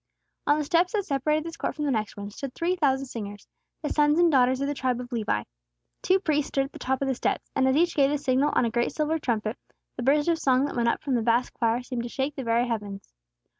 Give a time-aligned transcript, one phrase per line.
[0.47, 3.47] On the steps that separated this court from the next one, stood three thousand singers,
[3.83, 5.43] the sons and daughters of the tribe of Levi.
[6.01, 8.49] Two priests stood at the top of the steps, and as each gave the signal
[8.55, 9.59] on a great silver trumpet,
[9.97, 12.41] the burst of song that went up from the vast choir seemed to shake the
[12.43, 13.13] very heavens.